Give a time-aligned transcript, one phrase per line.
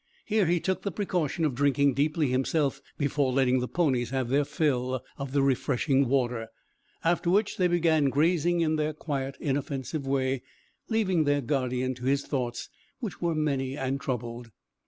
[0.25, 4.45] Here he took the precaution of drinking deeply himself before letting the ponies have their
[4.45, 6.47] fill of the refreshing water,
[7.03, 10.41] after which they began grazing in their quiet, inoffensive way,
[10.89, 12.67] leaving their guardian to his thoughts,
[12.99, 14.49] which were many and troubled.